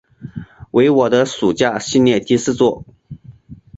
[0.71, 2.83] 为我的暑假系列第四作。